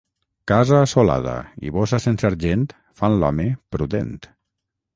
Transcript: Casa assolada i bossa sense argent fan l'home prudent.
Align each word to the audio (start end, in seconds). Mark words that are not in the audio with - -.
Casa 0.51 0.77
assolada 0.85 1.35
i 1.67 1.73
bossa 1.75 2.01
sense 2.07 2.29
argent 2.31 2.65
fan 3.03 3.21
l'home 3.25 3.49
prudent. 3.77 4.13